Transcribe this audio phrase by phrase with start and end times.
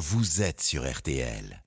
[0.00, 1.62] vous êtes sur RTL.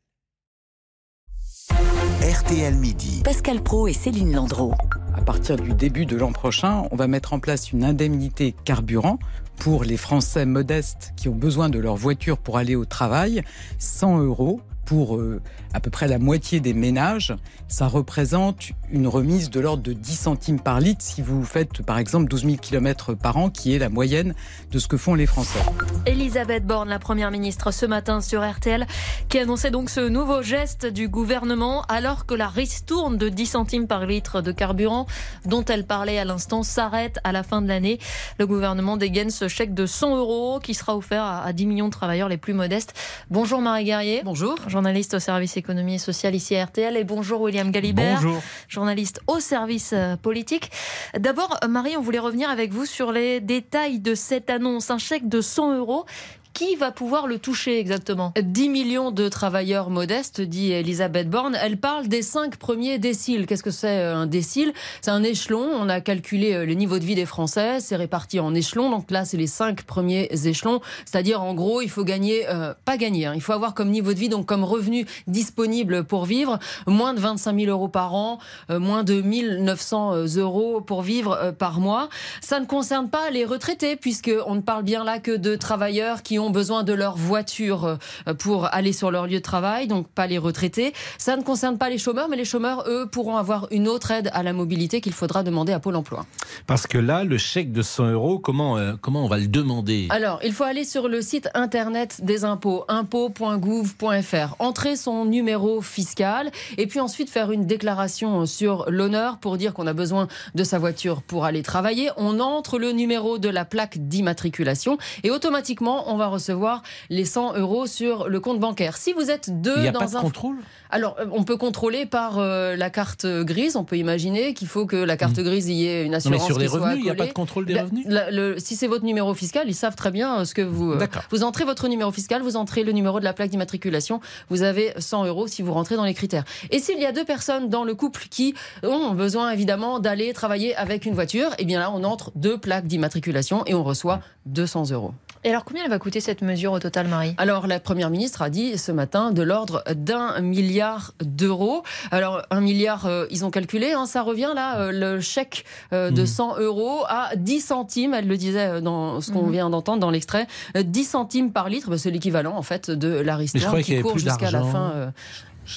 [1.70, 3.22] RTL Midi.
[3.24, 4.74] Pascal Pro et Céline Landreau.
[5.14, 9.20] À partir du début de l'an prochain, on va mettre en place une indemnité carburant
[9.58, 13.44] pour les Français modestes qui ont besoin de leur voiture pour aller au travail.
[13.78, 15.42] 100 euros pour euh,
[15.74, 17.34] à peu près la moitié des ménages,
[17.68, 21.98] ça représente une remise de l'ordre de 10 centimes par litre si vous faites par
[21.98, 24.36] exemple 12 000 km par an, qui est la moyenne
[24.72, 25.60] de ce que font les Français.
[26.06, 28.86] Elisabeth Borne, la Première ministre, ce matin sur RTL,
[29.30, 33.88] qui annonçait donc ce nouveau geste du gouvernement alors que la ristourne de 10 centimes
[33.88, 35.08] par litre de carburant
[35.46, 38.00] dont elle parlait à l'instant s'arrête à la fin de l'année.
[38.38, 41.92] Le gouvernement dégaine ce chèque de 100 euros qui sera offert à 10 millions de
[41.94, 42.94] travailleurs les plus modestes.
[43.30, 44.22] Bonjour Marie Guerrier.
[44.24, 46.98] Bonjour journaliste au service économie et social ici à RTL.
[46.98, 48.42] Et bonjour William Galibert, bonjour.
[48.68, 50.72] journaliste au service euh, politique.
[51.16, 54.90] D'abord, Marie, on voulait revenir avec vous sur les détails de cette annonce.
[54.90, 56.06] Un chèque de 100 euros
[56.54, 58.34] qui va pouvoir le toucher exactement?
[58.40, 61.58] 10 millions de travailleurs modestes, dit Elisabeth Borne.
[61.62, 63.48] Elle parle des cinq premiers déciles.
[63.48, 64.74] Qu'est-ce que c'est euh, un décile?
[65.02, 65.68] C'est un échelon.
[65.74, 67.80] On a calculé euh, le niveau de vie des Français.
[67.80, 68.90] C'est réparti en échelons.
[68.90, 70.80] Donc là, c'est les cinq premiers échelons.
[71.06, 73.34] C'est-à-dire, en gros, il faut gagner, euh, pas gagner, hein.
[73.36, 77.20] il faut avoir comme niveau de vie, donc comme revenu disponible pour vivre, moins de
[77.20, 82.10] 25 000 euros par an, moins de 1900 euros pour vivre par mois.
[82.42, 86.40] Ça ne concerne pas les retraités, puisqu'on ne parle bien là que de travailleurs qui
[86.40, 90.08] ont ont besoin de leur voiture euh, pour aller sur leur lieu de travail, donc
[90.08, 90.94] pas les retraités.
[91.18, 94.30] Ça ne concerne pas les chômeurs, mais les chômeurs, eux, pourront avoir une autre aide
[94.34, 96.26] à la mobilité qu'il faudra demander à Pôle emploi.
[96.68, 100.08] Parce que là, le chèque de 100 euros, comment, euh, comment on va le demander?
[100.10, 106.52] Alors, il faut aller sur le site internet des impôts, impôts.gouv.fr, entrer son numéro fiscal
[106.78, 110.80] et puis ensuite faire une déclaration sur l'honneur pour dire qu'on a besoin de sa
[110.80, 112.10] voiture pour aller travailler.
[112.18, 117.56] On entre le numéro de la plaque d'immatriculation et automatiquement, on va recevoir les 100
[117.58, 118.98] euros sur le compte bancaire.
[118.98, 120.58] Si vous êtes deux Il y a dans pas de un contrôle?
[120.90, 123.76] Alors, euh, on peut contrôler par euh, la carte grise.
[123.76, 125.44] On peut imaginer qu'il faut que la carte Hmm.
[125.44, 126.40] grise y ait une Non, assurance.
[126.42, 128.06] mais sur les revenus, il n'y a pas de contrôle des La- revenus?
[128.08, 130.96] la- le- si c'est votre numéro fiscal, ils savent très bien euh, ce que vous.
[130.96, 131.24] D'accord.
[131.32, 134.20] vous entrez votre numéro fiscal, vous entrez le numéro de la plaque d'immatriculation.
[134.50, 136.44] Vous avez 100 euros si vous rentrez dans les critères.
[136.72, 140.76] Et s'il y a deux personnes dans le couple qui ont besoin évidemment d'aller travailler
[140.76, 144.92] avec une voiture, eh bien là, on entre deux plaques d'immatriculation et on reçoit 200
[144.92, 145.14] euros.
[145.46, 147.34] Et alors, combien elle va coûter cette mesure au total, Marie?
[147.38, 151.84] Alors, la première ministre a dit ce matin de l'ordre d'un milliard d'euros.
[152.12, 156.12] Alors, un milliard, euh, ils ont calculé, hein, ça revient là, euh, le chèque euh,
[156.12, 156.28] de Mhm.
[156.28, 159.52] 100 euros à 10 centimes, elle le disait dans ce qu'on Mhm.
[159.52, 163.10] vient d'entendre dans l'extrait, euh, 10 centimes par litre, bah, c'est l'équivalent en fait de
[163.10, 164.72] la Mais je ristourne croyais qu'il y qui avait court plus jusqu'à la d'argent.
[164.72, 164.92] fin.
[164.92, 165.08] euh,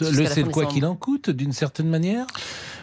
[0.00, 2.26] Le c'est quoi qu'il en coûte, d'une certaine manière?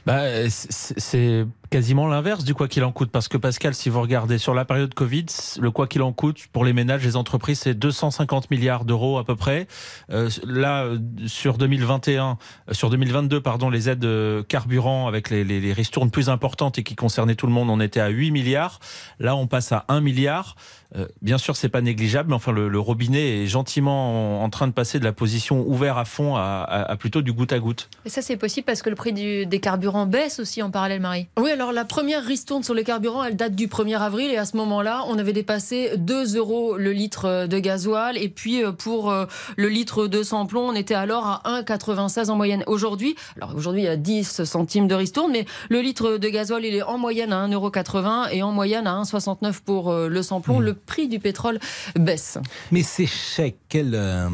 [0.05, 3.09] Bah, c'est quasiment l'inverse du quoi qu'il en coûte.
[3.09, 5.25] Parce que Pascal, si vous regardez sur la période Covid,
[5.59, 9.23] le quoi qu'il en coûte pour les ménages, les entreprises, c'est 250 milliards d'euros à
[9.23, 9.67] peu près.
[10.11, 10.87] Euh, là,
[11.25, 12.37] sur 2021,
[12.69, 16.83] euh, sur 2022, pardon, les aides euh, carburant avec les, les, ristournes plus importantes et
[16.83, 18.79] qui concernaient tout le monde, on était à 8 milliards.
[19.19, 20.55] Là, on passe à 1 milliard.
[20.95, 24.73] Euh, bien sûr, c'est pas négligeable, mais enfin, le, robinet est gentiment en, train de
[24.73, 27.89] passer de la position ouvert à fond à, plutôt du goutte à goutte.
[28.05, 31.27] Et ça, c'est possible parce que le prix des carburants baisse aussi en parallèle, Marie.
[31.39, 34.45] Oui, alors la première ristourne sur les carburants, elle date du 1er avril et à
[34.45, 39.11] ce moment-là, on avait dépassé 2 euros le litre de gasoil et puis euh, pour
[39.11, 39.25] euh,
[39.57, 42.63] le litre de samplon, on était alors à 1,96 en moyenne.
[42.67, 46.65] Aujourd'hui, alors aujourd'hui il y a 10 centimes de ristourne, mais le litre de gasoil
[46.65, 50.59] il est en moyenne à 1,80€ et en moyenne à 1,69 pour euh, le samplon.
[50.59, 51.59] Le prix du pétrole
[51.95, 52.37] baisse.
[52.71, 54.29] Mais ces chèques, quelle, euh,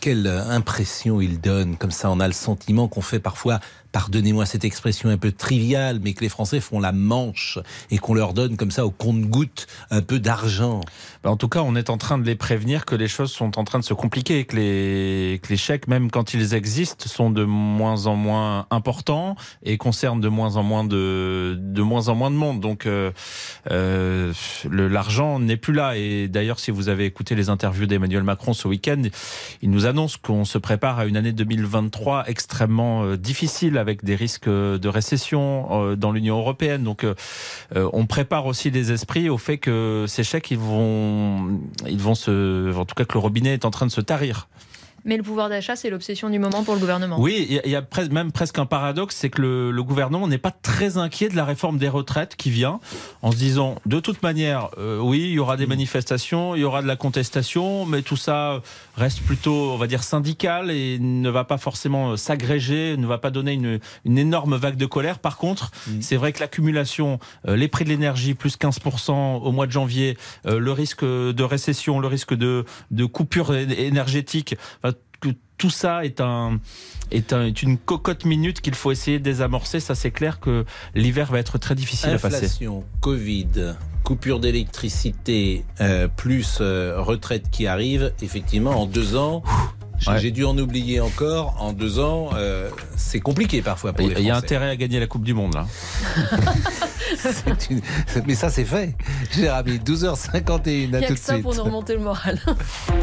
[0.00, 3.60] quelle impression ils donnent Comme ça, on a le sentiment qu'on fait parfois,
[3.92, 7.58] pardonnez-moi cette expression un peu triviale, mais que les Français font la manche
[7.90, 10.80] et qu'on leur donne comme ça au compte-goutte un peu d'argent.
[11.22, 13.58] Bah, en tout cas, on est en train de les prévenir que les choses sont
[13.58, 17.30] en train de se compliquer, que les, que les chèques, même quand ils existent, sont
[17.30, 22.14] de moins en moins importants et concernent de moins en moins de, de moins en
[22.14, 22.60] moins de monde.
[22.60, 23.10] Donc, euh,
[23.70, 24.32] euh,
[24.70, 25.96] l'argent n'est plus là.
[25.96, 29.02] Et d'ailleurs, si vous avez écouté les interviews d'Emmanuel Macron ce week-end,
[29.62, 34.14] il nous annonce qu'on se prépare à une année 2023 extrêmement euh, difficile avec des
[34.14, 36.84] risques de récession euh, dans l'Union européenne.
[36.84, 37.14] Donc, euh,
[37.74, 42.14] euh, on prépare aussi les esprits au fait que ces chèques, ils vont, ils vont
[42.14, 44.48] se, en tout cas que le robinet est en train de se tarir.
[45.04, 47.16] Mais le pouvoir d'achat, c'est l'obsession du moment pour le gouvernement.
[47.18, 50.98] Oui, il y a, même presque un paradoxe, c'est que le, gouvernement n'est pas très
[50.98, 52.80] inquiet de la réforme des retraites qui vient,
[53.22, 56.64] en se disant, de toute manière, euh, oui, il y aura des manifestations, il y
[56.64, 58.60] aura de la contestation, mais tout ça
[58.96, 63.30] reste plutôt, on va dire, syndical et ne va pas forcément s'agréger, ne va pas
[63.30, 63.80] donner une,
[64.18, 65.18] énorme vague de colère.
[65.18, 65.70] Par contre,
[66.00, 67.18] c'est vrai que l'accumulation,
[67.48, 71.42] euh, les prix de l'énergie, plus 15% au mois de janvier, euh, le risque de
[71.42, 74.89] récession, le risque de, de coupure énergétique, que
[75.60, 76.58] tout ça est un
[77.10, 79.78] est, une cocotte minute qu'il faut essayer de désamorcer.
[79.78, 80.64] Ça, c'est clair que
[80.94, 82.48] l'hiver va être très difficile à passer.
[83.00, 88.12] Covid, coupure d'électricité, euh, plus euh, retraite qui arrive.
[88.22, 89.42] Effectivement, en deux ans,
[90.18, 91.56] j'ai dû en oublier encore.
[91.58, 95.06] En deux ans, euh, c'est compliqué parfois pour Il y a intérêt à gagner la
[95.06, 95.66] Coupe du Monde, là.
[98.26, 98.94] Mais ça, c'est fait.
[99.32, 102.38] J'ai rappelé 12h51 à Il n'y a que ça pour nous remonter le moral.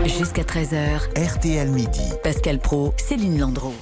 [0.05, 0.99] Jusqu'à 13h.
[1.17, 2.13] RTL Midi.
[2.23, 3.73] Pascal Pro, Céline Landreau.